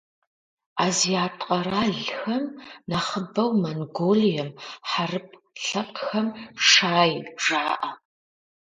[0.85, 2.43] Азиат къэралхэм,
[2.89, 4.49] нэхъыбэу Монголием,
[4.89, 5.27] хьэрып
[5.65, 6.27] лъэпкъхэм-
[6.69, 7.89] «шай» жаӏэ.